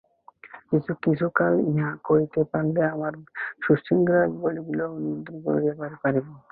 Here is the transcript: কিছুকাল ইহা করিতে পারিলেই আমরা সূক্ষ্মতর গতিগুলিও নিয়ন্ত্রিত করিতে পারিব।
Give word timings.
কিছুকাল 1.03 1.53
ইহা 1.69 1.89
করিতে 2.07 2.39
পারিলেই 2.51 2.87
আমরা 2.93 3.09
সূক্ষ্মতর 3.63 4.13
গতিগুলিও 4.35 4.89
নিয়ন্ত্রিত 4.95 5.37
করিতে 5.45 5.71
পারিব। 6.03 6.25